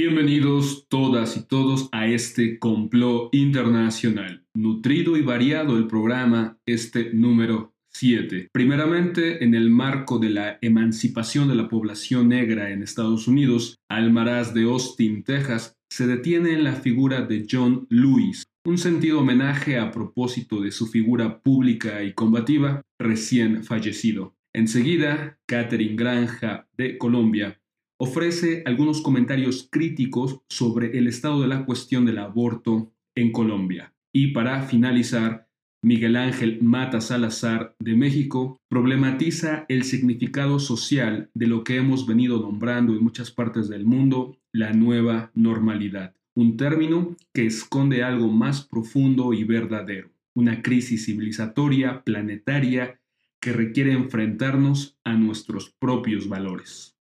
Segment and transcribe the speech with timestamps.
[0.00, 4.44] Bienvenidos todas y todos a este complot internacional.
[4.54, 8.46] Nutrido y variado el programa, este número 7.
[8.52, 14.54] Primeramente, en el marco de la emancipación de la población negra en Estados Unidos, Almaraz
[14.54, 19.90] de Austin, Texas, se detiene en la figura de John Lewis, un sentido homenaje a
[19.90, 24.36] propósito de su figura pública y combativa recién fallecido.
[24.54, 27.58] Enseguida, Catherine Granja de Colombia
[27.98, 33.92] ofrece algunos comentarios críticos sobre el estado de la cuestión del aborto en Colombia.
[34.12, 35.48] Y para finalizar,
[35.82, 42.40] Miguel Ángel Mata Salazar de México problematiza el significado social de lo que hemos venido
[42.40, 48.66] nombrando en muchas partes del mundo la nueva normalidad, un término que esconde algo más
[48.66, 52.98] profundo y verdadero, una crisis civilizatoria planetaria
[53.40, 56.97] que requiere enfrentarnos a nuestros propios valores.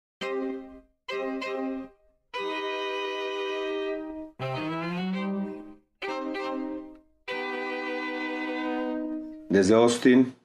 [9.57, 10.35] Desde Austin,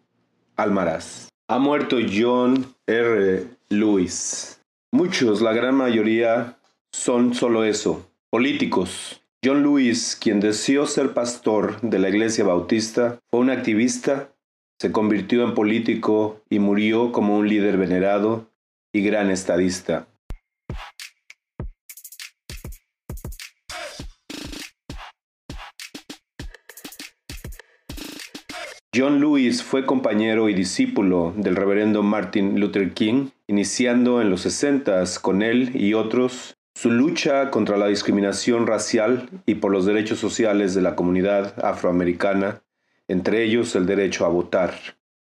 [0.57, 1.29] Almaraz.
[1.47, 3.45] Ha muerto John R.
[3.69, 4.59] Lewis.
[4.91, 6.57] Muchos, la gran mayoría,
[6.95, 9.23] son solo eso, políticos.
[9.45, 14.33] John Lewis, quien deseó ser pastor de la Iglesia Bautista, fue un activista,
[14.81, 18.47] se convirtió en político y murió como un líder venerado
[18.95, 20.07] y gran estadista.
[28.95, 35.03] John Lewis fue compañero y discípulo del reverendo Martin Luther King, iniciando en los 60
[35.23, 40.75] con él y otros su lucha contra la discriminación racial y por los derechos sociales
[40.75, 42.65] de la comunidad afroamericana,
[43.09, 44.75] entre ellos el derecho a votar.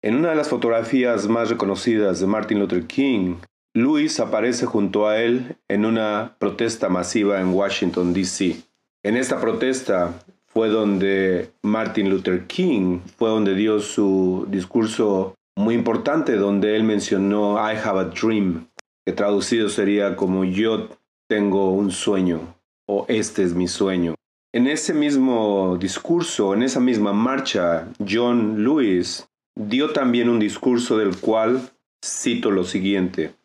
[0.01, 3.35] En una de las fotografías más reconocidas de Martin Luther King,
[3.73, 8.61] Lewis aparece junto a él en una protesta masiva en Washington, D.C.
[9.03, 10.13] En esta protesta,
[10.57, 17.57] fue donde Martin Luther King, fue donde dio su discurso muy importante, donde él mencionó
[17.57, 18.67] I have a dream,
[19.05, 20.89] que traducido sería como yo
[21.29, 22.55] tengo un sueño
[22.87, 24.15] o este es mi sueño.
[24.51, 31.17] En ese mismo discurso, en esa misma marcha, John Lewis dio también un discurso del
[31.17, 31.69] cual
[32.03, 33.35] cito lo siguiente.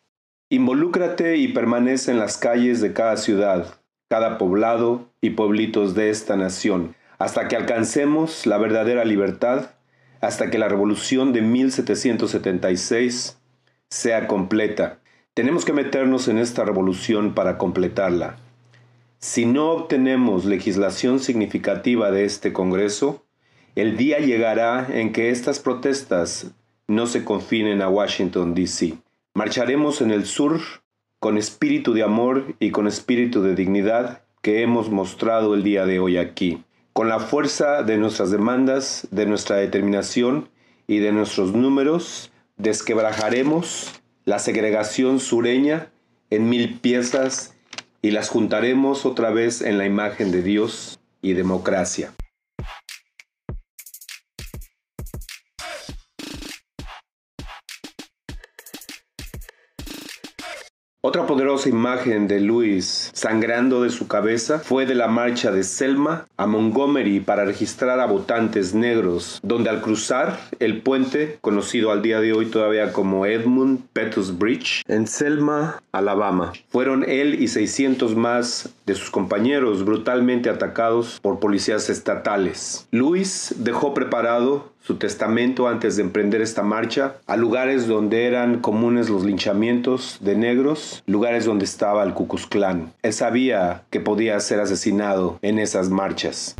[0.49, 3.79] Involúcrate y permanece en las calles de cada ciudad,
[4.09, 9.69] cada poblado y pueblitos de esta nación hasta que alcancemos la verdadera libertad,
[10.19, 13.39] hasta que la revolución de 1776
[13.89, 14.99] sea completa.
[15.33, 18.35] Tenemos que meternos en esta revolución para completarla.
[19.19, 23.23] Si no obtenemos legislación significativa de este Congreso,
[23.75, 26.51] el día llegará en que estas protestas
[26.89, 28.95] no se confinen a Washington, D.C.
[29.33, 30.59] Marcharemos en el sur
[31.19, 35.99] con espíritu de amor y con espíritu de dignidad que hemos mostrado el día de
[35.99, 36.65] hoy aquí.
[36.93, 40.49] Con la fuerza de nuestras demandas, de nuestra determinación
[40.85, 43.91] y de nuestros números, desquebrajaremos
[44.25, 45.91] la segregación sureña
[46.29, 47.55] en mil piezas
[48.03, 52.13] y las juntaremos otra vez en la imagen de Dios y democracia.
[61.05, 66.29] Otra poderosa imagen de Luis sangrando de su cabeza fue de la marcha de Selma
[66.37, 72.21] a Montgomery para registrar a votantes negros, donde al cruzar el puente, conocido al día
[72.21, 78.73] de hoy todavía como Edmund Pettus Bridge, en Selma, Alabama, fueron él y 600 más
[78.85, 82.87] de sus compañeros brutalmente atacados por policías estatales.
[82.91, 89.09] Luis dejó preparado su testamento antes de emprender esta marcha a lugares donde eran comunes
[89.09, 92.27] los linchamientos de negros, lugares donde estaba el Ku.
[93.01, 96.55] Él sabía que podía ser asesinado en esas marchas.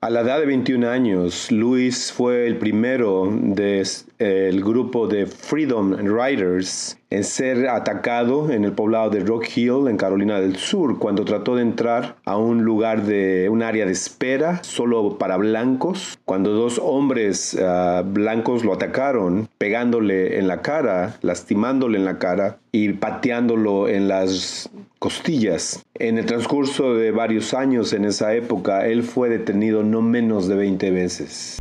[0.00, 3.84] A la edad de 21 años, Luis fue el primero del
[4.18, 9.96] eh, grupo de Freedom Riders en ser atacado en el poblado de Rock Hill, en
[9.96, 14.62] Carolina del Sur, cuando trató de entrar a un lugar de un área de espera
[14.62, 21.98] solo para blancos, cuando dos hombres ah, blancos lo atacaron, pegándole en la cara, lastimándole
[21.98, 25.84] en la cara y pateándolo en las costillas.
[25.94, 30.56] En el transcurso de varios años en esa época, él fue detenido no menos de
[30.56, 31.58] 20 veces.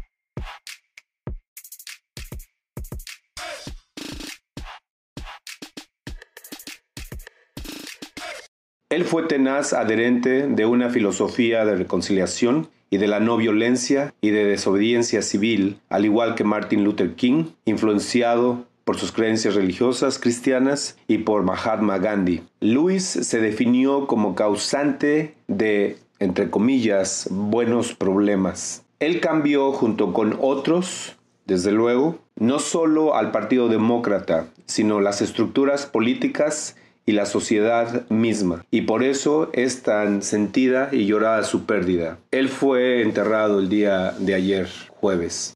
[8.89, 14.29] Él fue tenaz adherente de una filosofía de reconciliación y de la no violencia y
[14.29, 20.97] de desobediencia civil, al igual que Martin Luther King, influenciado por sus creencias religiosas cristianas
[21.05, 22.43] y por Mahatma Gandhi.
[22.61, 28.85] Luis se definió como causante de, entre comillas, buenos problemas.
[29.01, 35.85] Él cambió junto con otros, desde luego, no solo al Partido Demócrata, sino las estructuras
[35.85, 38.65] políticas y la sociedad misma.
[38.69, 42.19] Y por eso es tan sentida y llorada su pérdida.
[42.31, 45.53] Él fue enterrado el día de ayer, jueves.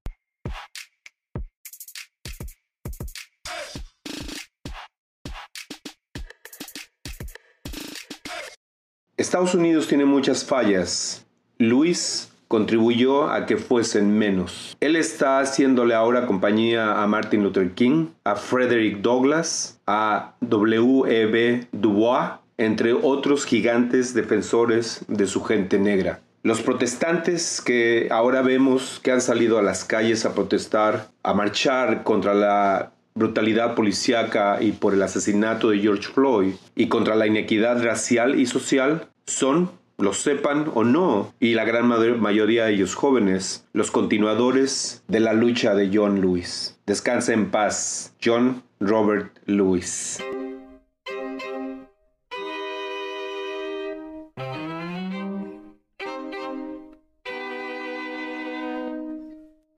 [9.17, 11.25] Estados Unidos tiene muchas fallas.
[11.57, 14.75] Luis contribuyó a que fuesen menos.
[14.81, 21.67] Él está haciéndole ahora compañía a Martin Luther King, a Frederick Douglass, a W.E.B.
[21.71, 26.19] Du Bois, entre otros gigantes defensores de su gente negra.
[26.43, 32.03] Los protestantes que ahora vemos que han salido a las calles a protestar, a marchar
[32.03, 37.81] contra la brutalidad policíaca y por el asesinato de George Floyd y contra la inequidad
[37.81, 39.71] racial y social son,
[40.01, 45.33] lo sepan o no, y la gran mayoría de ellos jóvenes, los continuadores de la
[45.33, 46.79] lucha de John Lewis.
[46.85, 50.19] Descansa en paz, John Robert Lewis.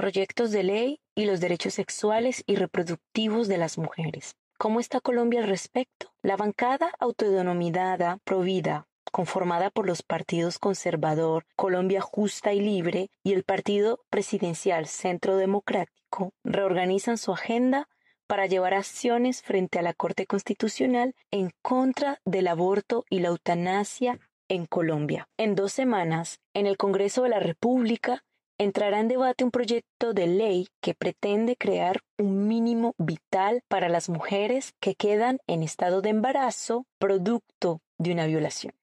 [0.03, 4.35] proyectos de ley y los derechos sexuales y reproductivos de las mujeres.
[4.57, 6.13] ¿Cómo está Colombia al respecto?
[6.21, 13.43] La bancada autodenominada Provida, conformada por los partidos conservador, Colombia Justa y Libre y el
[13.43, 17.87] Partido Presidencial Centro Democrático, reorganizan su agenda
[18.27, 24.19] para llevar acciones frente a la Corte Constitucional en contra del aborto y la eutanasia
[24.47, 25.27] en Colombia.
[25.37, 28.23] En dos semanas, en el Congreso de la República,
[28.57, 34.09] entrará en debate un proyecto de ley que pretende crear un mínimo vital para las
[34.09, 38.73] mujeres que quedan en estado de embarazo producto de una violación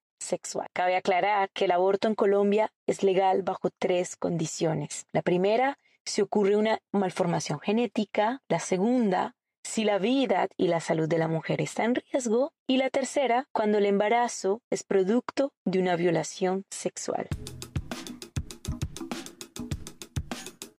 [0.73, 5.07] Cabe aclarar que el aborto en Colombia es legal bajo tres condiciones.
[5.13, 8.43] La primera, si ocurre una malformación genética.
[8.49, 9.35] La segunda,
[9.65, 12.53] si la vida y la salud de la mujer está en riesgo.
[12.67, 17.27] Y la tercera, cuando el embarazo es producto de una violación sexual.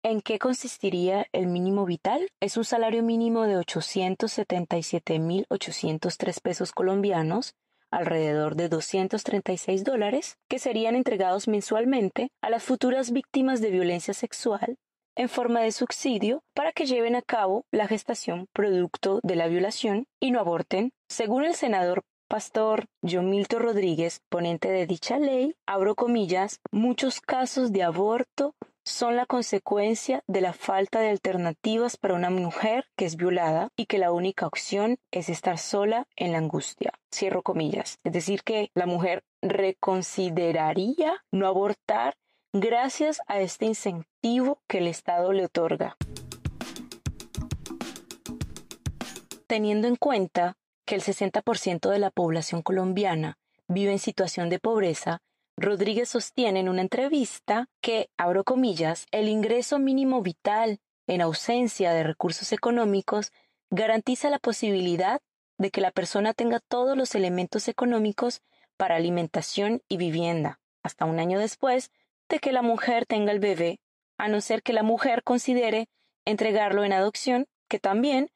[0.03, 2.27] ¿En qué consistiría el mínimo vital?
[2.39, 7.53] Es un salario mínimo de 877.803 pesos colombianos,
[7.91, 14.77] alrededor de 236 dólares, que serían entregados mensualmente a las futuras víctimas de violencia sexual
[15.15, 20.05] en forma de subsidio para que lleven a cabo la gestación producto de la violación
[20.19, 20.91] y no aborten.
[21.09, 27.73] Según el senador Pastor John Milton Rodríguez, ponente de dicha ley, abro comillas, muchos casos
[27.73, 33.15] de aborto son la consecuencia de la falta de alternativas para una mujer que es
[33.15, 36.93] violada y que la única opción es estar sola en la angustia.
[37.13, 37.99] Cierro comillas.
[38.03, 42.15] Es decir, que la mujer reconsideraría no abortar
[42.53, 45.95] gracias a este incentivo que el Estado le otorga.
[49.47, 53.37] Teniendo en cuenta que el 60% de la población colombiana
[53.67, 55.21] vive en situación de pobreza,
[55.61, 62.03] Rodríguez sostiene en una entrevista que, abro comillas, el ingreso mínimo vital en ausencia de
[62.03, 63.31] recursos económicos
[63.69, 65.21] garantiza la posibilidad
[65.57, 68.41] de que la persona tenga todos los elementos económicos
[68.77, 71.91] para alimentación y vivienda, hasta un año después
[72.29, 73.79] de que la mujer tenga el bebé,
[74.17, 75.87] a no ser que la mujer considere
[76.25, 78.29] entregarlo en adopción, que también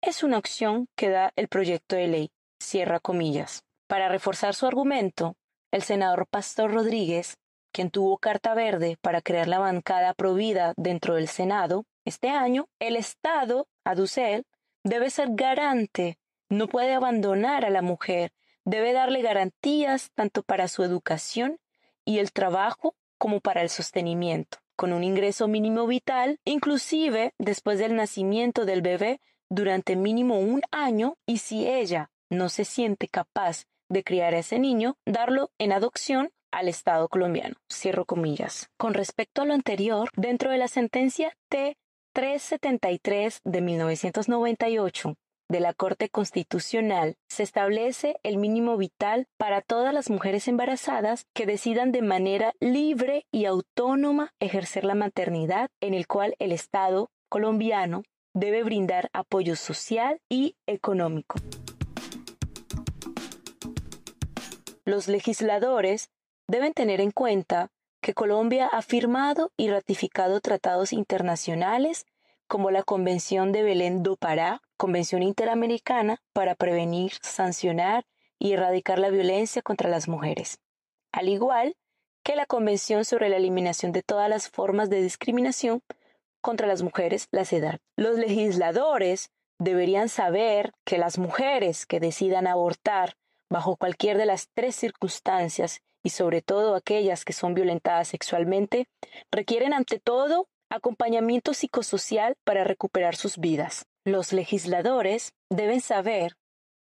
[0.00, 2.30] es una opción que da el proyecto de ley.
[2.58, 3.64] Cierra comillas.
[3.86, 5.36] Para reforzar su argumento,
[5.70, 7.38] el senador Pastor Rodríguez,
[7.72, 12.96] quien tuvo carta verde para crear la bancada provida dentro del Senado, este año, el
[12.96, 14.46] Estado, aduce él,
[14.82, 18.32] debe ser garante, no puede abandonar a la mujer,
[18.64, 21.58] debe darle garantías tanto para su educación
[22.04, 27.94] y el trabajo como para el sostenimiento, con un ingreso mínimo vital, inclusive después del
[27.94, 34.02] nacimiento del bebé durante mínimo un año, y si ella no se siente capaz de
[34.02, 37.56] criar a ese niño, darlo en adopción al Estado colombiano.
[37.70, 38.70] Cierro comillas.
[38.78, 45.14] Con respecto a lo anterior, dentro de la sentencia T373 de 1998
[45.50, 51.44] de la Corte Constitucional se establece el mínimo vital para todas las mujeres embarazadas que
[51.44, 58.04] decidan de manera libre y autónoma ejercer la maternidad en el cual el Estado colombiano
[58.32, 61.36] debe brindar apoyo social y económico.
[64.90, 66.10] Los legisladores
[66.48, 67.70] deben tener en cuenta
[68.02, 72.06] que Colombia ha firmado y ratificado tratados internacionales
[72.48, 78.04] como la Convención de Belén do Pará, Convención Interamericana para prevenir, sancionar
[78.36, 80.58] y erradicar la violencia contra las mujeres,
[81.12, 81.76] al igual
[82.24, 85.84] que la Convención sobre la eliminación de todas las formas de discriminación
[86.40, 87.78] contra las mujeres, la CEDAW.
[87.94, 89.30] Los legisladores
[89.60, 93.14] deberían saber que las mujeres que decidan abortar
[93.50, 98.88] bajo cualquier de las tres circunstancias y sobre todo aquellas que son violentadas sexualmente,
[99.30, 103.86] requieren ante todo acompañamiento psicosocial para recuperar sus vidas.
[104.04, 106.36] Los legisladores deben saber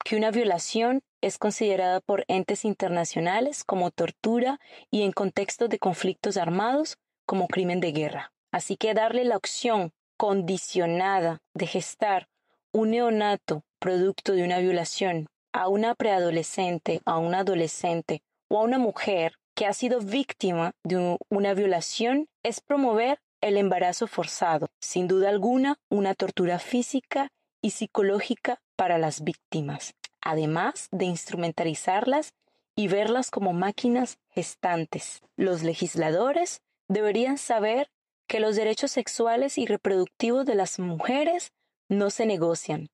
[0.05, 4.59] que una violación es considerada por entes internacionales como tortura
[4.89, 8.31] y en contextos de conflictos armados como crimen de guerra.
[8.51, 12.27] Así que darle la opción condicionada de gestar
[12.71, 18.77] un neonato producto de una violación a una preadolescente, a un adolescente o a una
[18.79, 25.29] mujer que ha sido víctima de una violación es promover el embarazo forzado, sin duda
[25.29, 27.29] alguna una tortura física
[27.61, 32.33] y psicológica para las víctimas, además de instrumentalizarlas
[32.75, 35.21] y verlas como máquinas gestantes.
[35.35, 37.89] Los legisladores deberían saber
[38.27, 41.51] que los derechos sexuales y reproductivos de las mujeres
[41.89, 42.89] no se negocian.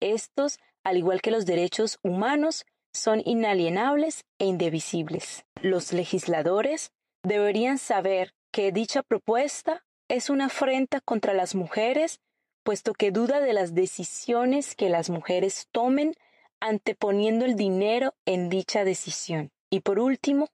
[0.00, 5.44] Estos, al igual que los derechos humanos, son inalienables e indivisibles.
[5.60, 6.92] Los legisladores
[7.24, 12.20] deberían saber que dicha propuesta es una afrenta contra las mujeres,
[12.62, 16.14] puesto que duda de las decisiones que las mujeres tomen
[16.60, 19.50] anteponiendo el dinero en dicha decisión.
[19.68, 20.50] Y por último,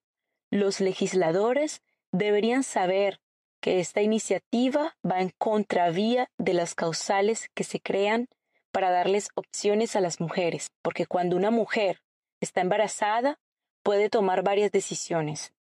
[0.51, 3.21] los legisladores deberían saber
[3.61, 8.31] que esta iniciativa va en contravía de las causales que se crean
[8.73, 12.03] para darles opciones a las mujeres, porque cuando una mujer
[12.41, 13.39] está embarazada,
[13.83, 15.53] puede tomar varias decisiones.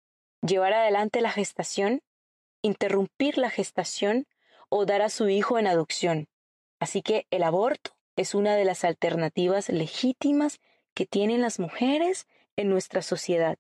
[0.42, 2.02] Llevar adelante la gestación,
[2.62, 4.26] interrumpir la gestación
[4.70, 6.28] o dar a su hijo en adopción.
[6.80, 10.60] Así que el aborto es una de las alternativas legítimas
[10.94, 13.58] que tienen las mujeres en nuestra sociedad.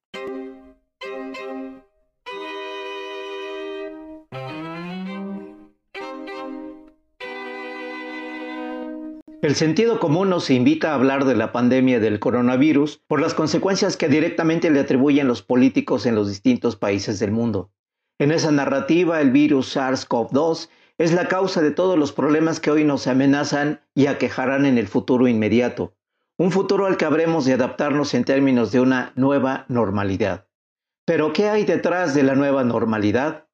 [9.41, 13.97] El sentido común nos invita a hablar de la pandemia del coronavirus por las consecuencias
[13.97, 17.71] que directamente le atribuyen los políticos en los distintos países del mundo.
[18.19, 20.69] En esa narrativa, el virus SARS-CoV-2
[20.99, 24.87] es la causa de todos los problemas que hoy nos amenazan y aquejarán en el
[24.87, 25.95] futuro inmediato,
[26.37, 30.45] un futuro al que habremos de adaptarnos en términos de una nueva normalidad.
[31.03, 33.47] Pero, ¿qué hay detrás de la nueva normalidad?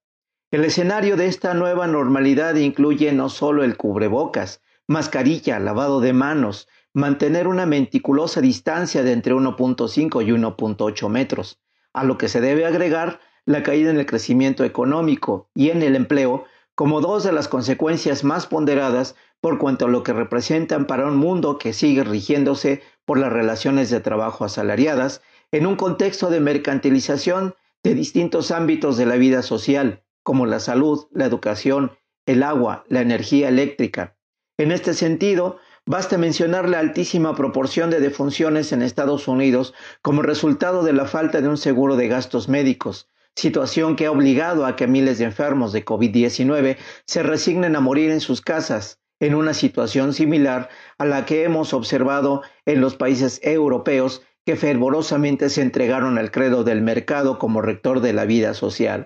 [0.51, 6.67] El escenario de esta nueva normalidad incluye no solo el cubrebocas, mascarilla, lavado de manos,
[6.93, 11.59] mantener una meticulosa distancia de entre 1.5 y 1.8 metros,
[11.93, 15.95] a lo que se debe agregar la caída en el crecimiento económico y en el
[15.95, 21.07] empleo como dos de las consecuencias más ponderadas por cuanto a lo que representan para
[21.07, 26.39] un mundo que sigue rigiéndose por las relaciones de trabajo asalariadas en un contexto de
[26.39, 31.93] mercantilización de distintos ámbitos de la vida social, como la salud, la educación,
[32.25, 34.16] el agua, la energía eléctrica,
[34.57, 40.83] en este sentido, basta mencionar la altísima proporción de defunciones en Estados Unidos como resultado
[40.83, 44.87] de la falta de un seguro de gastos médicos, situación que ha obligado a que
[44.87, 50.13] miles de enfermos de COVID-19 se resignen a morir en sus casas, en una situación
[50.13, 56.31] similar a la que hemos observado en los países europeos que fervorosamente se entregaron al
[56.31, 59.05] credo del mercado como rector de la vida social.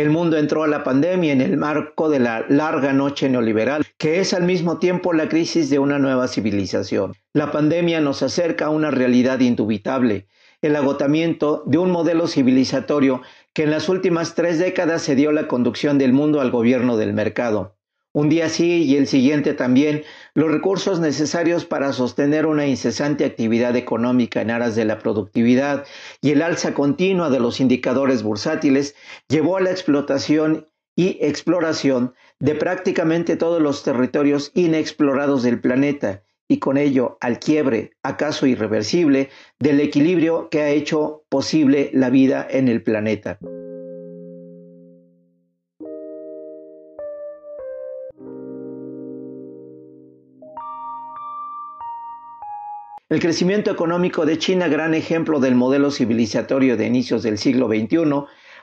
[0.00, 4.18] El mundo entró a la pandemia en el marco de la larga noche neoliberal, que
[4.18, 7.12] es al mismo tiempo la crisis de una nueva civilización.
[7.34, 10.26] La pandemia nos acerca a una realidad indubitable,
[10.62, 13.20] el agotamiento de un modelo civilizatorio
[13.52, 17.12] que en las últimas tres décadas se dio la conducción del mundo al gobierno del
[17.12, 17.76] mercado.
[18.12, 20.02] Un día sí y el siguiente también,
[20.34, 25.84] los recursos necesarios para sostener una incesante actividad económica en aras de la productividad
[26.20, 28.96] y el alza continua de los indicadores bursátiles
[29.28, 36.58] llevó a la explotación y exploración de prácticamente todos los territorios inexplorados del planeta y
[36.58, 42.66] con ello al quiebre, acaso irreversible, del equilibrio que ha hecho posible la vida en
[42.66, 43.38] el planeta.
[53.10, 57.98] El crecimiento económico de China, gran ejemplo del modelo civilizatorio de inicios del siglo XXI,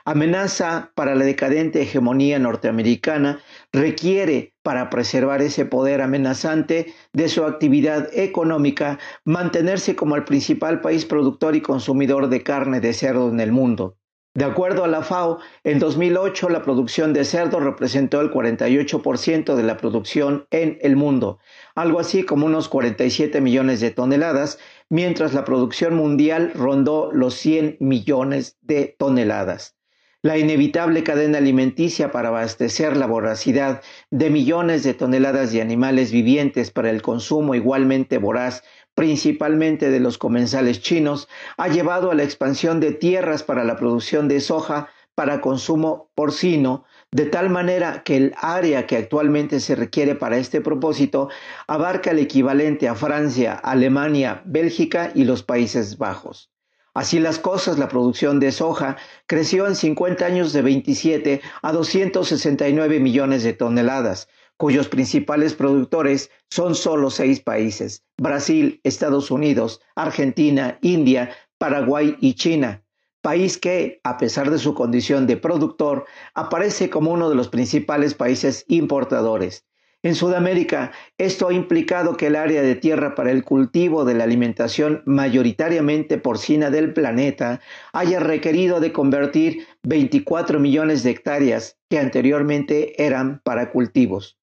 [0.06, 3.42] amenaza para la decadente hegemonía norteamericana
[3.74, 11.04] requiere para preservar ese poder amenazante de su actividad económica mantenerse como el principal país
[11.04, 13.98] productor y consumidor de carne de cerdo en el mundo.
[14.38, 19.62] De acuerdo a la FAO, en 2008 la producción de cerdo representó el 48% de
[19.64, 21.40] la producción en el mundo,
[21.74, 27.78] algo así como unos 47 millones de toneladas, mientras la producción mundial rondó los 100
[27.80, 29.74] millones de toneladas.
[30.22, 36.70] La inevitable cadena alimenticia para abastecer la voracidad de millones de toneladas de animales vivientes
[36.70, 38.62] para el consumo igualmente voraz
[38.98, 44.26] principalmente de los comensales chinos, ha llevado a la expansión de tierras para la producción
[44.26, 50.16] de soja para consumo porcino, de tal manera que el área que actualmente se requiere
[50.16, 51.28] para este propósito
[51.68, 56.50] abarca el equivalente a Francia, Alemania, Bélgica y los Países Bajos.
[56.92, 62.98] Así las cosas, la producción de soja creció en 50 años de 27 a 269
[62.98, 64.26] millones de toneladas,
[64.58, 72.82] cuyos principales productores son solo seis países, Brasil, Estados Unidos, Argentina, India, Paraguay y China,
[73.22, 78.14] país que, a pesar de su condición de productor, aparece como uno de los principales
[78.14, 79.64] países importadores.
[80.02, 84.24] En Sudamérica, esto ha implicado que el área de tierra para el cultivo de la
[84.24, 87.60] alimentación mayoritariamente porcina del planeta
[87.92, 94.37] haya requerido de convertir 24 millones de hectáreas que anteriormente eran para cultivos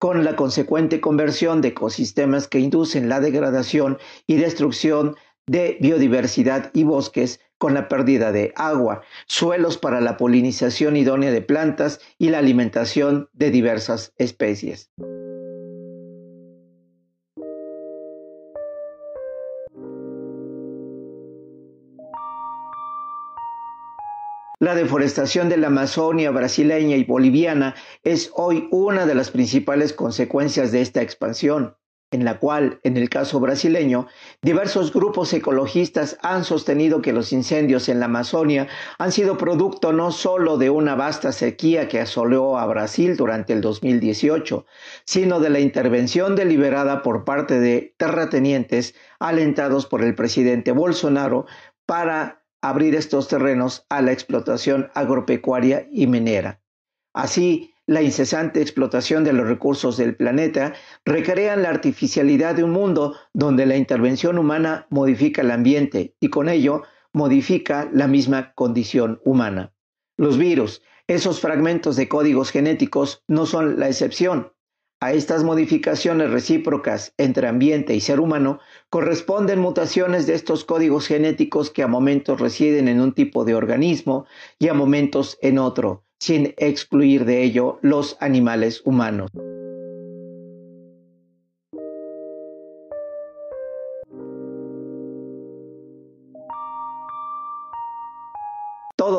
[0.00, 5.14] con la consecuente conversión de ecosistemas que inducen la degradación y destrucción
[5.46, 11.42] de biodiversidad y bosques con la pérdida de agua, suelos para la polinización idónea de
[11.42, 14.90] plantas y la alimentación de diversas especies.
[24.62, 30.70] La deforestación de la Amazonia brasileña y boliviana es hoy una de las principales consecuencias
[30.70, 31.78] de esta expansión,
[32.10, 34.06] en la cual, en el caso brasileño,
[34.42, 38.68] diversos grupos ecologistas han sostenido que los incendios en la Amazonia
[38.98, 43.62] han sido producto no solo de una vasta sequía que asoleó a Brasil durante el
[43.62, 44.66] 2018,
[45.06, 51.46] sino de la intervención deliberada por parte de terratenientes alentados por el presidente Bolsonaro
[51.86, 56.60] para abrir estos terrenos a la explotación agropecuaria y minera.
[57.12, 63.16] Así, la incesante explotación de los recursos del planeta recrean la artificialidad de un mundo
[63.32, 69.72] donde la intervención humana modifica el ambiente y con ello modifica la misma condición humana.
[70.16, 74.52] Los virus, esos fragmentos de códigos genéticos, no son la excepción.
[75.02, 78.60] A estas modificaciones recíprocas entre ambiente y ser humano
[78.90, 84.26] corresponden mutaciones de estos códigos genéticos que a momentos residen en un tipo de organismo
[84.58, 89.30] y a momentos en otro, sin excluir de ello los animales humanos.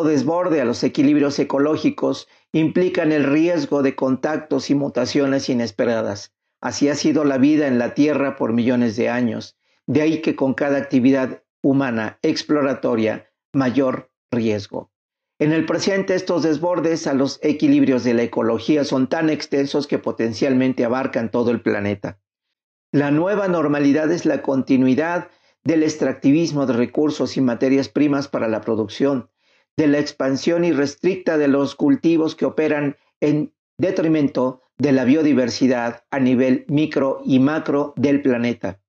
[0.04, 6.34] Desborde a los equilibrios ecológicos implican el riesgo de contactos y mutaciones inesperadas.
[6.62, 9.58] Así ha sido la vida en la Tierra por millones de años.
[9.88, 14.92] De ahí que con cada actividad humana exploratoria, mayor riesgo.
[15.40, 19.98] En el presente estos desbordes a los equilibrios de la ecología son tan extensos que
[19.98, 22.20] potencialmente abarcan todo el planeta.
[22.92, 25.30] La nueva normalidad es la continuidad
[25.64, 29.31] del extractivismo de recursos y materias primas para la producción,
[29.78, 36.20] de la expansión irrestricta de los cultivos que operan en detrimento de la biodiversidad a
[36.20, 38.80] nivel micro y macro del planeta.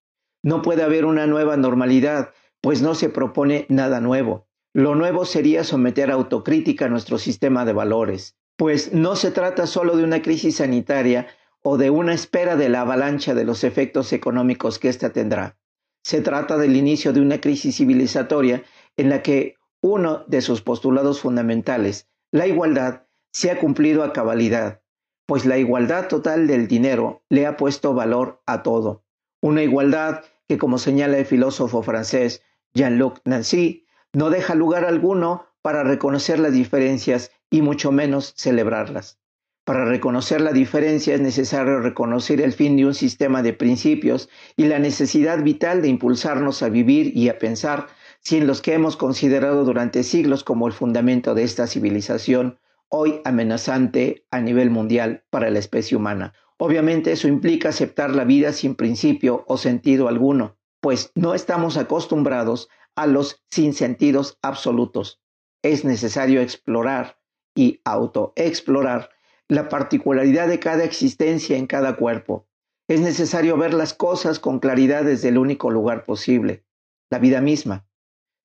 [0.43, 4.47] No puede haber una nueva normalidad, pues no se propone nada nuevo.
[4.75, 9.67] Lo nuevo sería someter a autocrítica a nuestro sistema de valores, pues no se trata
[9.67, 11.27] solo de una crisis sanitaria
[11.63, 15.59] o de una espera de la avalancha de los efectos económicos que ésta tendrá.
[16.03, 18.63] Se trata del inicio de una crisis civilizatoria
[18.97, 24.81] en la que uno de sus postulados fundamentales, la igualdad, se ha cumplido a cabalidad,
[25.27, 29.05] pues la igualdad total del dinero le ha puesto valor a todo.
[29.41, 32.43] Una igualdad que, como señala el filósofo francés
[32.75, 39.19] Jean-Luc Nancy, no deja lugar alguno para reconocer las diferencias y mucho menos celebrarlas.
[39.65, 44.67] Para reconocer la diferencia es necesario reconocer el fin de un sistema de principios y
[44.67, 47.87] la necesidad vital de impulsarnos a vivir y a pensar
[48.23, 52.59] sin los que hemos considerado durante siglos como el fundamento de esta civilización,
[52.89, 56.35] hoy amenazante a nivel mundial para la especie humana.
[56.57, 62.69] Obviamente eso implica aceptar la vida sin principio o sentido alguno, pues no estamos acostumbrados
[62.95, 65.21] a los sinsentidos absolutos.
[65.63, 67.19] Es necesario explorar
[67.55, 69.11] y autoexplorar
[69.49, 72.47] la particularidad de cada existencia en cada cuerpo.
[72.89, 76.65] Es necesario ver las cosas con claridad desde el único lugar posible,
[77.11, 77.87] la vida misma,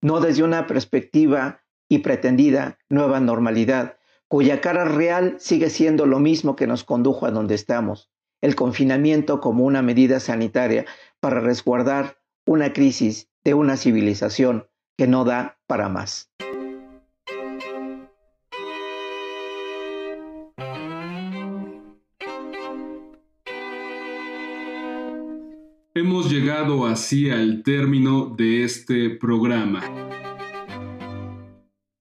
[0.02, 6.56] no desde una perspectiva y pretendida nueva normalidad, cuya cara real sigue siendo lo mismo
[6.56, 8.10] que nos condujo a donde estamos,
[8.42, 10.86] el confinamiento como una medida sanitaria
[11.20, 16.32] para resguardar una crisis de una civilización que no da para más.
[26.00, 29.82] Hemos llegado así al término de este programa.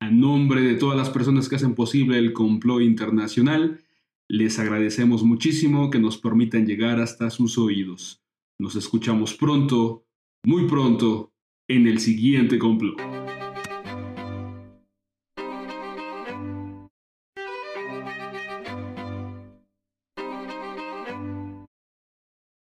[0.00, 3.82] A nombre de todas las personas que hacen posible el complot internacional,
[4.28, 8.22] les agradecemos muchísimo que nos permitan llegar hasta sus oídos.
[8.58, 10.04] Nos escuchamos pronto,
[10.44, 11.32] muy pronto,
[11.66, 13.00] en el siguiente complot.